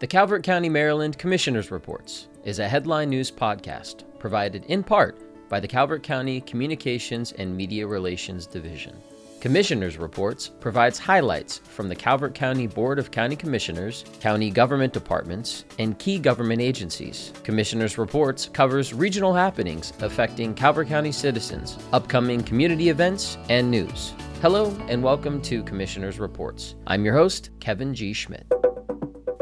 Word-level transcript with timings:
The 0.00 0.06
Calvert 0.06 0.44
County, 0.44 0.68
Maryland 0.68 1.18
Commissioners 1.18 1.72
Reports 1.72 2.28
is 2.44 2.60
a 2.60 2.68
headline 2.68 3.10
news 3.10 3.32
podcast 3.32 4.04
provided 4.20 4.64
in 4.66 4.84
part 4.84 5.18
by 5.48 5.58
the 5.58 5.66
Calvert 5.66 6.04
County 6.04 6.40
Communications 6.42 7.32
and 7.32 7.56
Media 7.56 7.84
Relations 7.84 8.46
Division. 8.46 8.96
Commissioners 9.40 9.98
Reports 9.98 10.52
provides 10.60 11.00
highlights 11.00 11.58
from 11.58 11.88
the 11.88 11.96
Calvert 11.96 12.32
County 12.32 12.68
Board 12.68 13.00
of 13.00 13.10
County 13.10 13.34
Commissioners, 13.34 14.04
county 14.20 14.50
government 14.50 14.92
departments, 14.92 15.64
and 15.80 15.98
key 15.98 16.20
government 16.20 16.60
agencies. 16.62 17.32
Commissioners 17.42 17.98
Reports 17.98 18.48
covers 18.52 18.94
regional 18.94 19.34
happenings 19.34 19.92
affecting 19.98 20.54
Calvert 20.54 20.86
County 20.86 21.10
citizens, 21.10 21.76
upcoming 21.92 22.44
community 22.44 22.88
events, 22.88 23.36
and 23.48 23.68
news. 23.68 24.12
Hello 24.42 24.72
and 24.86 25.02
welcome 25.02 25.42
to 25.42 25.64
Commissioners 25.64 26.20
Reports. 26.20 26.76
I'm 26.86 27.04
your 27.04 27.14
host, 27.14 27.50
Kevin 27.58 27.92
G. 27.94 28.12
Schmidt. 28.12 28.46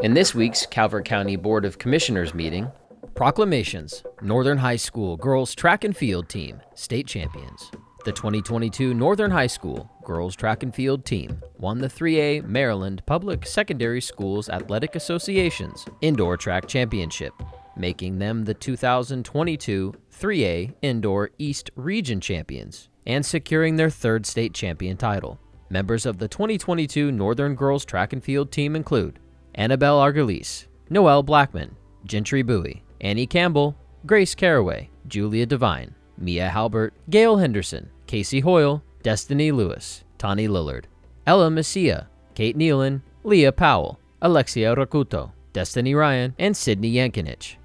In 0.02 0.12
this 0.12 0.34
week's 0.34 0.66
Calvert 0.66 1.06
County 1.06 1.36
Board 1.36 1.64
of 1.64 1.78
Commissioners 1.78 2.34
meeting, 2.34 2.70
proclamations 3.14 4.04
Northern 4.20 4.58
High 4.58 4.76
School 4.76 5.16
Girls 5.16 5.54
Track 5.54 5.84
and 5.84 5.96
Field 5.96 6.28
Team, 6.28 6.60
State 6.74 7.06
Champions. 7.06 7.70
The 8.04 8.12
2022 8.12 8.92
Northern 8.92 9.30
High 9.30 9.46
School 9.46 9.90
Girls 10.04 10.36
Track 10.36 10.62
and 10.62 10.74
Field 10.74 11.06
Team 11.06 11.40
won 11.56 11.78
the 11.78 11.88
3A 11.88 12.44
Maryland 12.44 13.02
Public 13.06 13.46
Secondary 13.46 14.02
Schools 14.02 14.50
Athletic 14.50 14.96
Association's 14.96 15.86
Indoor 16.02 16.36
Track 16.36 16.68
Championship, 16.68 17.32
making 17.74 18.18
them 18.18 18.44
the 18.44 18.52
2022 18.54 19.94
3A 20.12 20.74
Indoor 20.82 21.30
East 21.38 21.70
Region 21.74 22.20
Champions 22.20 22.90
and 23.06 23.24
securing 23.24 23.76
their 23.76 23.90
third 23.90 24.26
state 24.26 24.52
champion 24.52 24.98
title. 24.98 25.40
Members 25.70 26.04
of 26.04 26.18
the 26.18 26.28
2022 26.28 27.10
Northern 27.10 27.54
Girls 27.54 27.86
Track 27.86 28.12
and 28.12 28.22
Field 28.22 28.52
Team 28.52 28.76
include 28.76 29.18
Annabelle 29.56 29.98
Argalis, 29.98 30.66
Noelle 30.90 31.22
Blackman, 31.22 31.74
Gentry 32.04 32.42
Bowie, 32.42 32.82
Annie 33.00 33.26
Campbell, 33.26 33.74
Grace 34.04 34.34
Caraway, 34.34 34.90
Julia 35.08 35.46
Devine, 35.46 35.94
Mia 36.18 36.48
Halbert, 36.48 36.92
Gail 37.08 37.38
Henderson, 37.38 37.88
Casey 38.06 38.40
Hoyle, 38.40 38.82
Destiny 39.02 39.50
Lewis, 39.50 40.04
Tani 40.18 40.46
Lillard, 40.46 40.84
Ella 41.26 41.48
Messia, 41.48 42.06
Kate 42.34 42.56
Nealon, 42.56 43.00
Leah 43.24 43.52
Powell, 43.52 43.98
Alexia 44.20 44.74
Rakuto, 44.76 45.32
Destiny 45.52 45.94
Ryan, 45.94 46.34
and 46.38 46.56
Sydney 46.56 46.92
Yankinich. 46.92 47.56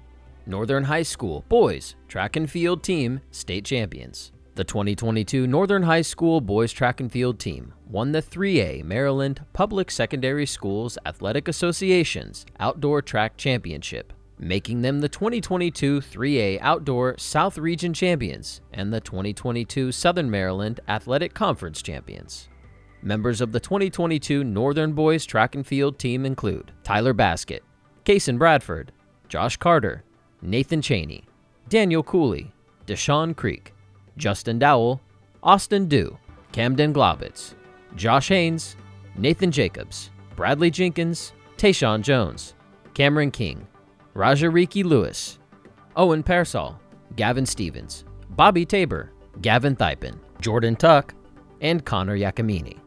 Northern 0.46 0.84
High 0.84 1.02
School 1.04 1.44
Boys 1.48 1.94
Track 2.08 2.36
and 2.36 2.50
Field 2.50 2.82
Team 2.82 3.20
State 3.30 3.64
Champions. 3.64 4.32
The 4.54 4.64
2022 4.64 5.46
Northern 5.46 5.84
High 5.84 6.02
School 6.02 6.42
Boys 6.42 6.72
Track 6.72 7.00
and 7.00 7.10
Field 7.10 7.38
Team 7.38 7.72
won 7.88 8.12
the 8.12 8.20
3A 8.20 8.84
Maryland 8.84 9.40
Public 9.54 9.90
Secondary 9.90 10.44
Schools 10.44 10.98
Athletic 11.06 11.48
Association's 11.48 12.44
Outdoor 12.60 13.00
Track 13.00 13.38
Championship, 13.38 14.12
making 14.38 14.82
them 14.82 15.00
the 15.00 15.08
2022 15.08 16.02
3A 16.02 16.58
Outdoor 16.60 17.16
South 17.16 17.56
Region 17.56 17.94
Champions 17.94 18.60
and 18.74 18.92
the 18.92 19.00
2022 19.00 19.90
Southern 19.90 20.30
Maryland 20.30 20.80
Athletic 20.86 21.32
Conference 21.32 21.80
Champions. 21.80 22.50
Members 23.00 23.40
of 23.40 23.52
the 23.52 23.60
2022 23.60 24.44
Northern 24.44 24.92
Boys 24.92 25.24
Track 25.24 25.54
and 25.54 25.66
Field 25.66 25.98
team 25.98 26.26
include 26.26 26.72
Tyler 26.84 27.14
Baskett, 27.14 27.64
Kason 28.04 28.36
Bradford, 28.36 28.92
Josh 29.30 29.56
Carter, 29.56 30.04
Nathan 30.42 30.82
Cheney, 30.82 31.24
Daniel 31.70 32.02
Cooley, 32.02 32.52
Deshaun 32.86 33.34
Creek, 33.34 33.71
Justin 34.16 34.58
Dowell, 34.58 35.00
Austin 35.42 35.88
Dew, 35.88 36.16
Camden 36.52 36.92
Globitz, 36.92 37.54
Josh 37.96 38.28
Haynes, 38.28 38.76
Nathan 39.16 39.50
Jacobs, 39.50 40.10
Bradley 40.36 40.70
Jenkins, 40.70 41.32
Tayshawn 41.56 42.02
Jones, 42.02 42.54
Cameron 42.94 43.30
King, 43.30 43.66
Rajariki 44.14 44.84
Lewis, 44.84 45.38
Owen 45.96 46.22
Pearsall, 46.22 46.78
Gavin 47.16 47.46
Stevens, 47.46 48.04
Bobby 48.30 48.64
Tabor, 48.64 49.12
Gavin 49.40 49.76
Thipin, 49.76 50.18
Jordan 50.40 50.76
Tuck, 50.76 51.14
and 51.60 51.84
Connor 51.84 52.16
Yakamini. 52.16 52.78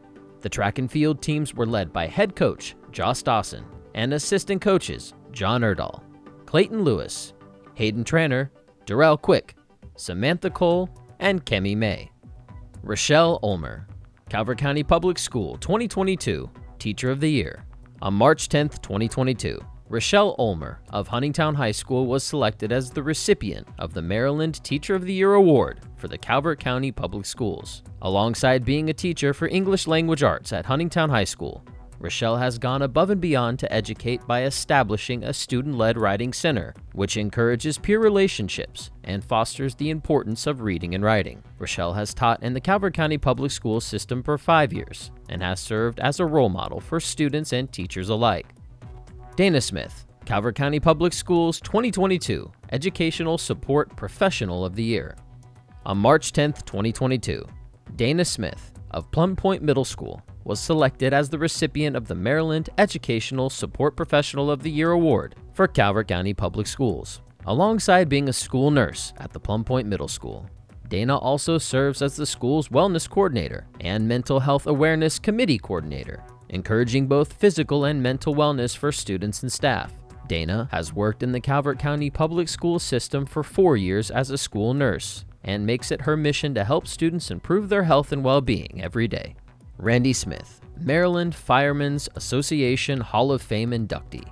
The 0.42 0.48
track 0.48 0.78
and 0.78 0.90
field 0.90 1.22
teams 1.22 1.54
were 1.54 1.66
led 1.66 1.92
by 1.92 2.06
head 2.06 2.36
coach 2.36 2.76
Josh 2.92 3.22
Dawson 3.22 3.64
and 3.94 4.12
assistant 4.14 4.60
coaches 4.60 5.14
John 5.32 5.62
Erdahl, 5.62 6.02
Clayton 6.46 6.82
Lewis, 6.82 7.32
Hayden 7.74 8.04
Tranner, 8.04 8.50
Darrell 8.84 9.16
Quick, 9.16 9.56
Samantha 9.96 10.50
Cole, 10.50 10.88
and 11.18 11.44
Kemi 11.44 11.76
May. 11.76 12.10
Rochelle 12.82 13.38
Ulmer, 13.42 13.86
Calvert 14.28 14.58
County 14.58 14.82
Public 14.82 15.18
School 15.18 15.56
2022 15.58 16.50
Teacher 16.78 17.10
of 17.10 17.20
the 17.20 17.30
Year. 17.30 17.64
On 18.02 18.12
March 18.14 18.48
10, 18.48 18.68
2022, 18.68 19.58
Rochelle 19.88 20.34
Ulmer 20.38 20.80
of 20.90 21.08
Huntingtown 21.08 21.54
High 21.54 21.72
School 21.72 22.06
was 22.06 22.24
selected 22.24 22.72
as 22.72 22.90
the 22.90 23.02
recipient 23.02 23.68
of 23.78 23.94
the 23.94 24.02
Maryland 24.02 24.62
Teacher 24.64 24.96
of 24.96 25.04
the 25.04 25.12
Year 25.12 25.34
Award 25.34 25.80
for 25.96 26.08
the 26.08 26.18
Calvert 26.18 26.58
County 26.58 26.90
Public 26.90 27.24
Schools. 27.24 27.84
Alongside 28.02 28.64
being 28.64 28.90
a 28.90 28.94
teacher 28.94 29.32
for 29.32 29.46
English 29.48 29.86
Language 29.86 30.22
Arts 30.24 30.52
at 30.52 30.66
Huntingtown 30.66 31.08
High 31.08 31.24
School, 31.24 31.64
Rochelle 32.06 32.36
has 32.36 32.56
gone 32.56 32.82
above 32.82 33.10
and 33.10 33.20
beyond 33.20 33.58
to 33.58 33.72
educate 33.72 34.24
by 34.28 34.44
establishing 34.44 35.24
a 35.24 35.32
student 35.32 35.74
led 35.76 35.98
writing 35.98 36.32
center, 36.32 36.72
which 36.92 37.16
encourages 37.16 37.78
peer 37.78 37.98
relationships 37.98 38.92
and 39.02 39.24
fosters 39.24 39.74
the 39.74 39.90
importance 39.90 40.46
of 40.46 40.60
reading 40.60 40.94
and 40.94 41.02
writing. 41.02 41.42
Rochelle 41.58 41.94
has 41.94 42.14
taught 42.14 42.44
in 42.44 42.54
the 42.54 42.60
Calvert 42.60 42.94
County 42.94 43.18
Public 43.18 43.50
School 43.50 43.80
system 43.80 44.22
for 44.22 44.38
five 44.38 44.72
years 44.72 45.10
and 45.30 45.42
has 45.42 45.58
served 45.58 45.98
as 45.98 46.20
a 46.20 46.24
role 46.24 46.48
model 46.48 46.78
for 46.78 47.00
students 47.00 47.52
and 47.52 47.72
teachers 47.72 48.08
alike. 48.08 48.46
Dana 49.34 49.60
Smith, 49.60 50.06
Calvert 50.24 50.54
County 50.54 50.78
Public 50.78 51.12
Schools 51.12 51.60
2022 51.60 52.52
Educational 52.70 53.36
Support 53.36 53.96
Professional 53.96 54.64
of 54.64 54.76
the 54.76 54.84
Year. 54.84 55.16
On 55.84 55.98
March 55.98 56.30
10, 56.30 56.52
2022, 56.52 57.44
Dana 57.96 58.24
Smith 58.24 58.70
of 58.92 59.10
Plum 59.10 59.34
Point 59.34 59.64
Middle 59.64 59.84
School 59.84 60.22
was 60.46 60.60
selected 60.60 61.12
as 61.12 61.28
the 61.28 61.38
recipient 61.38 61.96
of 61.96 62.06
the 62.06 62.14
Maryland 62.14 62.70
Educational 62.78 63.50
Support 63.50 63.96
Professional 63.96 64.48
of 64.48 64.62
the 64.62 64.70
Year 64.70 64.92
Award 64.92 65.34
for 65.52 65.66
Calvert 65.66 66.06
County 66.06 66.32
Public 66.32 66.68
Schools, 66.68 67.20
alongside 67.46 68.08
being 68.08 68.28
a 68.28 68.32
school 68.32 68.70
nurse 68.70 69.12
at 69.18 69.32
the 69.32 69.40
Plum 69.40 69.64
Point 69.64 69.88
Middle 69.88 70.06
School. 70.06 70.48
Dana 70.88 71.16
also 71.16 71.58
serves 71.58 72.00
as 72.00 72.14
the 72.14 72.24
school's 72.24 72.68
wellness 72.68 73.10
coordinator 73.10 73.66
and 73.80 74.06
mental 74.06 74.38
health 74.38 74.68
awareness 74.68 75.18
committee 75.18 75.58
coordinator, 75.58 76.22
encouraging 76.50 77.08
both 77.08 77.32
physical 77.32 77.86
and 77.86 78.00
mental 78.00 78.32
wellness 78.32 78.76
for 78.76 78.92
students 78.92 79.42
and 79.42 79.50
staff. 79.50 79.92
Dana 80.28 80.68
has 80.70 80.92
worked 80.92 81.24
in 81.24 81.32
the 81.32 81.40
Calvert 81.40 81.80
County 81.80 82.08
public 82.08 82.48
school 82.48 82.78
system 82.78 83.26
for 83.26 83.42
four 83.42 83.76
years 83.76 84.12
as 84.12 84.30
a 84.30 84.38
school 84.38 84.74
nurse 84.74 85.24
and 85.42 85.66
makes 85.66 85.90
it 85.90 86.02
her 86.02 86.16
mission 86.16 86.54
to 86.54 86.62
help 86.62 86.86
students 86.86 87.32
improve 87.32 87.68
their 87.68 87.82
health 87.82 88.12
and 88.12 88.22
well 88.22 88.40
being 88.40 88.80
every 88.80 89.08
day. 89.08 89.34
Randy 89.78 90.14
Smith, 90.14 90.62
Maryland 90.80 91.34
Firemen's 91.34 92.08
Association 92.14 92.98
Hall 92.98 93.30
of 93.30 93.42
Fame 93.42 93.72
inductee. 93.72 94.26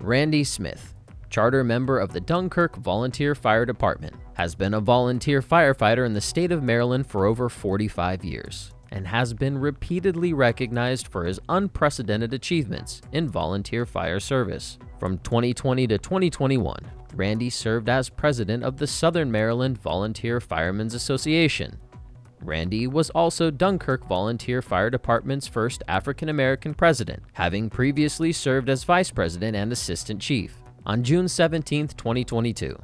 Randy 0.00 0.42
Smith, 0.42 0.94
charter 1.30 1.62
member 1.62 2.00
of 2.00 2.12
the 2.12 2.20
Dunkirk 2.20 2.74
Volunteer 2.76 3.36
Fire 3.36 3.64
Department, 3.64 4.16
has 4.34 4.56
been 4.56 4.74
a 4.74 4.80
volunteer 4.80 5.40
firefighter 5.40 6.04
in 6.04 6.14
the 6.14 6.20
state 6.20 6.50
of 6.50 6.64
Maryland 6.64 7.06
for 7.06 7.26
over 7.26 7.48
45 7.48 8.24
years 8.24 8.72
and 8.90 9.06
has 9.06 9.32
been 9.32 9.56
repeatedly 9.56 10.32
recognized 10.32 11.06
for 11.06 11.26
his 11.26 11.38
unprecedented 11.48 12.34
achievements 12.34 13.02
in 13.12 13.28
volunteer 13.28 13.86
fire 13.86 14.18
service. 14.18 14.78
From 14.98 15.18
2020 15.18 15.86
to 15.86 15.98
2021, 15.98 16.76
Randy 17.14 17.50
served 17.50 17.88
as 17.88 18.08
president 18.08 18.64
of 18.64 18.78
the 18.78 18.86
Southern 18.88 19.30
Maryland 19.30 19.78
Volunteer 19.78 20.40
Firemen's 20.40 20.94
Association 20.94 21.78
Randy 22.44 22.88
was 22.88 23.10
also 23.10 23.50
Dunkirk 23.50 24.06
Volunteer 24.08 24.62
Fire 24.62 24.90
Department's 24.90 25.46
first 25.46 25.82
African 25.86 26.28
American 26.28 26.74
president, 26.74 27.22
having 27.34 27.70
previously 27.70 28.32
served 28.32 28.68
as 28.68 28.82
vice 28.82 29.10
president 29.10 29.56
and 29.56 29.70
assistant 29.72 30.20
chief. 30.20 30.56
On 30.84 31.04
June 31.04 31.28
17, 31.28 31.88
2022, 31.88 32.76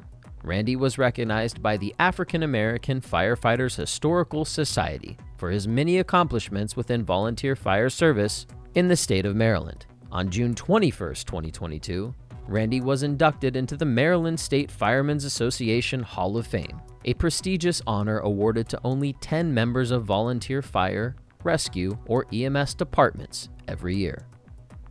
Randy 0.43 0.77
was 0.77 0.97
recognized 0.97 1.61
by 1.61 1.75
the 1.75 1.93
African 1.99 2.43
American 2.43 3.01
Firefighters 3.01 3.75
Historical 3.75 4.45
Society 4.45 5.17
for 5.37 5.49
his 5.49 5.67
many 5.67 5.99
accomplishments 5.99 6.77
within 6.77 7.03
volunteer 7.03 7.57
fire 7.57 7.89
service 7.89 8.47
in 8.75 8.87
the 8.87 8.95
state 8.95 9.25
of 9.25 9.35
Maryland. 9.35 9.85
On 10.11 10.29
June 10.29 10.55
21, 10.55 11.15
2022, 11.15 12.15
Randy 12.47 12.79
was 12.79 13.03
inducted 13.03 13.57
into 13.57 13.75
the 13.75 13.85
Maryland 13.85 14.39
State 14.39 14.71
Firemen's 14.71 15.25
Association 15.25 16.01
Hall 16.01 16.37
of 16.37 16.47
Fame 16.47 16.81
a 17.09 17.15
prestigious 17.15 17.81
honor 17.87 18.19
awarded 18.19 18.69
to 18.69 18.79
only 18.83 19.13
10 19.13 19.51
members 19.51 19.89
of 19.89 20.05
volunteer 20.05 20.61
fire, 20.61 21.15
rescue, 21.43 21.97
or 22.05 22.27
EMS 22.31 22.75
departments 22.75 23.49
every 23.67 23.95
year. 23.95 24.27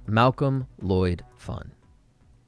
Malcolm 0.04 0.66
Lloyd 0.82 1.24
Funn. 1.36 1.70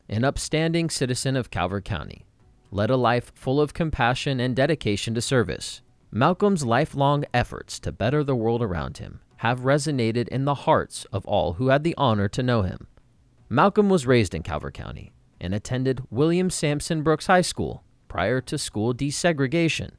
An 0.09 0.25
upstanding 0.25 0.91
citizen 0.91 1.37
of 1.37 1.53
Calvert 1.53 1.85
County, 1.85 2.27
led 2.73 2.91
a 2.91 2.97
life 2.97 3.31
full 3.37 3.61
of 3.61 3.73
compassion 3.73 4.41
and 4.41 4.57
dedication 4.57 5.15
to 5.15 5.21
service. 5.21 5.83
Malcolm's 6.11 6.65
lifelong 6.65 7.25
efforts 7.33 7.79
to 7.79 7.93
better 7.93 8.25
the 8.25 8.35
world 8.35 8.63
around 8.63 8.99
him 8.99 9.21
have 9.37 9.61
resonated 9.61 10.27
in 10.29 10.47
the 10.47 10.67
hearts 10.67 11.07
of 11.13 11.25
all 11.27 11.53
who 11.55 11.69
had 11.69 11.85
the 11.85 11.95
honor 11.97 12.27
to 12.27 12.43
know 12.43 12.63
him. 12.63 12.89
Malcolm 13.49 13.89
was 13.89 14.05
raised 14.05 14.35
in 14.35 14.43
Calvert 14.43 14.75
County 14.75 15.13
and 15.41 15.55
attended 15.55 16.03
William 16.11 16.51
Sampson 16.51 17.03
Brooks 17.03 17.29
High 17.29 17.43
School 17.43 17.85
prior 18.11 18.41
to 18.43 18.59
school 18.59 18.93
desegregation. 18.93 19.93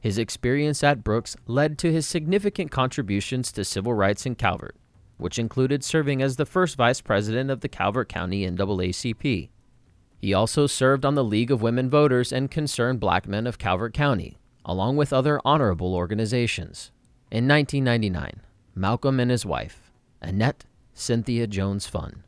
His 0.00 0.16
experience 0.16 0.82
at 0.82 1.04
Brooks 1.04 1.36
led 1.46 1.76
to 1.78 1.92
his 1.92 2.06
significant 2.06 2.70
contributions 2.70 3.52
to 3.52 3.64
civil 3.64 3.92
rights 3.92 4.24
in 4.24 4.36
Calvert, 4.36 4.76
which 5.18 5.38
included 5.38 5.84
serving 5.84 6.22
as 6.22 6.36
the 6.36 6.46
first 6.46 6.76
vice 6.76 7.02
president 7.02 7.50
of 7.50 7.60
the 7.60 7.68
Calvert 7.68 8.08
County 8.08 8.48
NAACP. 8.48 9.50
He 10.16 10.32
also 10.32 10.66
served 10.66 11.04
on 11.04 11.16
the 11.16 11.24
League 11.24 11.50
of 11.50 11.60
Women 11.60 11.90
Voters 11.90 12.32
and 12.32 12.50
Concerned 12.50 13.00
Black 13.00 13.26
Men 13.26 13.46
of 13.46 13.58
Calvert 13.58 13.92
County, 13.92 14.38
along 14.64 14.96
with 14.96 15.12
other 15.12 15.40
honorable 15.44 15.94
organizations. 15.94 16.92
In 17.30 17.48
1999, 17.48 18.42
Malcolm 18.74 19.18
and 19.18 19.30
his 19.30 19.44
wife, 19.44 19.90
Annette 20.22 20.66
Cynthia 20.94 21.46
Jones 21.46 21.86
Funn, 21.86 22.22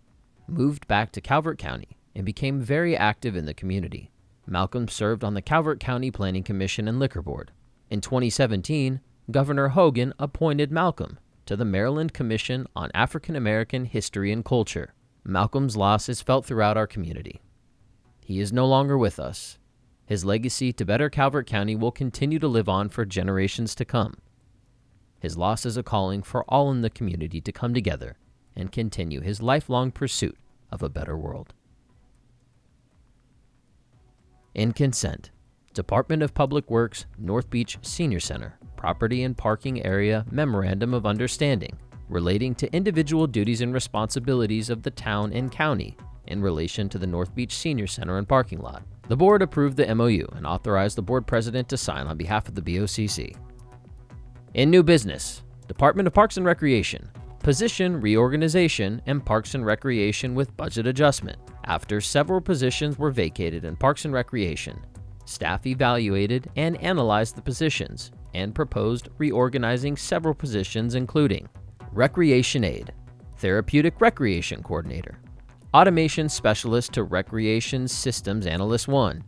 moved 0.49 0.89
back 0.89 1.13
to 1.13 1.21
Calvert 1.21 1.59
County 1.59 1.97
and 2.15 2.27
became 2.27 2.61
very 2.61 2.97
active 2.97 3.37
in 3.37 3.47
the 3.47 3.55
community. 3.55 4.11
Malcolm 4.47 4.89
served 4.89 5.23
on 5.23 5.35
the 5.35 5.43
Calvert 5.43 5.79
County 5.79 6.11
Planning 6.11 6.43
Commission 6.43 6.89
and 6.89 6.99
Liquor 6.99 7.23
Board. 7.23 7.53
In 7.91 8.01
2017, 8.01 9.01
Governor 9.31 9.69
Hogan 9.69 10.13
appointed 10.19 10.73
Malcolm 10.73 11.19
to 11.47 11.57
the 11.57 11.65
Maryland 11.65 12.13
Commission 12.13 12.67
on 12.75 12.91
African 12.95 13.37
American 13.37 13.85
History 13.85 14.33
and 14.33 14.45
Culture. 14.45 14.95
Malcolm's 15.25 15.77
loss 15.77 16.09
is 16.09 16.23
felt 16.23 16.45
throughout 16.45 16.77
our 16.77 16.87
community. 16.87 17.41
He 18.25 18.41
is 18.41 18.53
no 18.53 18.67
longer 18.67 18.99
with 18.99 19.21
us. 19.21 19.59
His 20.07 20.25
legacy 20.25 20.73
to 20.73 20.85
better 20.85 21.09
Calvert 21.09 21.47
County 21.47 21.77
will 21.77 21.93
continue 21.93 22.39
to 22.39 22.49
live 22.49 22.69
on 22.69 22.89
for 22.89 23.05
generations 23.05 23.75
to 23.77 23.85
come. 23.85 24.15
His 25.21 25.39
loss 25.39 25.65
is 25.65 25.77
a 25.77 25.85
calling 25.85 26.23
for 26.23 26.45
all 26.45 26.71
in 26.73 26.81
the 26.81 26.91
community 26.91 27.41
to 27.41 27.53
come 27.53 27.73
together 27.73 28.17
and 28.57 28.73
continue 28.73 29.21
his 29.21 29.41
lifelong 29.41 29.93
pursuit 29.93 30.37
of 30.71 30.83
a 30.83 30.89
better 30.89 31.17
world. 31.17 31.55
In 34.55 34.73
consent, 34.73 35.31
Department 35.73 36.23
of 36.23 36.35
Public 36.35 36.71
Works, 36.71 37.07
North 37.17 37.49
Beach 37.49 37.79
Senior 37.81 38.21
Center, 38.21 38.59
Property 38.77 39.23
and 39.23 39.37
Parking 39.37 39.85
Area 39.85 40.27
Memorandum 40.31 40.93
of 40.93 41.07
Understanding 41.07 41.79
relating 42.13 42.55
to 42.57 42.73
individual 42.75 43.27
duties 43.27 43.63
and 43.63 43.73
responsibilities 43.73 44.69
of 44.69 44.83
the 44.83 44.91
town 44.91 45.33
and 45.33 45.51
county 45.51 45.97
in 46.27 46.43
relation 46.43 46.89
to 46.91 46.99
the 46.99 47.07
North 47.07 47.35
Beach 47.35 47.57
Senior 47.57 47.87
Center 47.87 48.19
and 48.19 48.29
parking 48.29 48.61
lot. 48.61 48.83
The 49.09 49.17
board 49.17 49.43
approved 49.43 49.77
the 49.77 49.93
MOU 49.95 50.27
and 50.37 50.47
authorized 50.47 50.97
the 50.97 51.03
board 51.03 51.27
president 51.27 51.69
to 51.71 51.77
sign 51.77 52.07
on 52.07 52.17
behalf 52.17 52.49
of 52.49 52.55
the 52.55 52.63
BOCC. 52.63 53.35
In 54.55 54.71
new 54.71 54.83
business, 54.83 55.43
Department 55.67 56.07
of 56.07 56.13
Parks 56.13 56.37
and 56.37 56.45
Recreation, 56.45 57.11
position 57.39 58.01
reorganization 58.01 59.01
and 59.07 59.25
Parks 59.25 59.55
and 59.55 59.65
Recreation 59.65 60.35
with 60.35 60.57
budget 60.57 60.87
adjustment. 60.87 61.39
After 61.65 62.01
several 62.01 62.41
positions 62.41 62.99
were 62.99 63.13
vacated 63.13 63.65
in 63.65 63.77
Parks 63.77 64.05
and 64.05 64.13
Recreation, 64.13 64.85
staff 65.25 65.65
evaluated 65.67 66.51
and 66.57 66.77
analyzed 66.83 67.37
the 67.37 67.43
positions 67.43 68.11
and 68.35 68.53
proposed 68.55 69.09
reorganizing 69.19 69.97
several 69.97 70.35
positions, 70.35 70.97
including 70.97 71.49
Recreation 71.93 72.65
Aide, 72.65 72.93
Therapeutic 73.37 74.01
Recreation 74.01 74.61
Coordinator, 74.63 75.21
Automation 75.75 76.29
Specialist 76.29 76.93
to 76.95 77.05
Recreation 77.05 77.87
Systems 77.87 78.47
Analyst 78.47 78.89
1, 78.89 79.23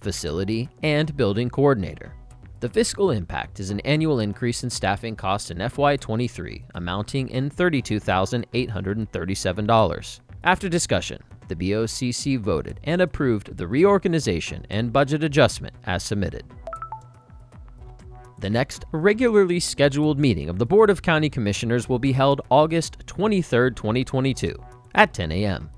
Facility 0.00 0.68
and 0.82 1.16
Building 1.16 1.48
Coordinator. 1.48 2.12
The 2.60 2.68
fiscal 2.68 3.12
impact 3.12 3.60
is 3.60 3.70
an 3.70 3.80
annual 3.80 4.20
increase 4.20 4.62
in 4.64 4.70
staffing 4.70 5.16
costs 5.16 5.50
in 5.50 5.58
FY23 5.58 6.64
amounting 6.74 7.28
in 7.28 7.48
$32,837. 7.48 10.20
After 10.42 10.68
discussion, 10.68 11.22
the 11.48 11.56
BOCC 11.56 12.38
voted 12.38 12.80
and 12.84 13.02
approved 13.02 13.56
the 13.56 13.66
reorganization 13.66 14.64
and 14.70 14.92
budget 14.92 15.22
adjustment 15.22 15.74
as 15.84 16.02
submitted. 16.02 16.44
The 18.38 18.48
next 18.48 18.86
regularly 18.92 19.60
scheduled 19.60 20.18
meeting 20.18 20.48
of 20.48 20.58
the 20.58 20.64
Board 20.64 20.88
of 20.88 21.02
County 21.02 21.28
Commissioners 21.28 21.90
will 21.90 21.98
be 21.98 22.12
held 22.12 22.40
August 22.48 22.96
23, 23.06 23.72
2022, 23.72 24.56
at 24.94 25.12
10 25.12 25.30
a.m. 25.30 25.68